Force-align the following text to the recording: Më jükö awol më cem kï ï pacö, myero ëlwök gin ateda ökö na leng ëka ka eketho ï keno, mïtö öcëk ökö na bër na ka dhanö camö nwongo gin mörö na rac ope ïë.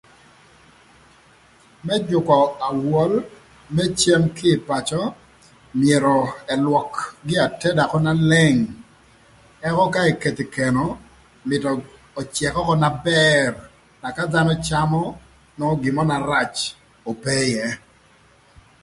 Më 1.85 1.95
jükö 2.09 2.39
awol 2.69 3.13
më 3.75 3.83
cem 3.99 4.21
kï 4.37 4.49
ï 4.57 4.61
pacö, 4.67 5.01
myero 5.79 6.17
ëlwök 6.53 6.91
gin 7.27 7.43
ateda 7.47 7.83
ökö 7.87 7.97
na 8.05 8.13
leng 8.31 8.61
ëka 9.67 9.85
ka 9.93 10.01
eketho 10.11 10.43
ï 10.45 10.51
keno, 10.55 10.85
mïtö 11.47 11.69
öcëk 12.21 12.55
ökö 12.61 12.73
na 12.81 12.89
bër 13.07 13.49
na 14.01 14.09
ka 14.17 14.23
dhanö 14.33 14.53
camö 14.67 15.03
nwongo 15.57 15.75
gin 15.81 15.93
mörö 15.95 16.07
na 16.09 16.17
rac 16.31 16.55
ope 17.09 17.35
ïë. 17.49 17.69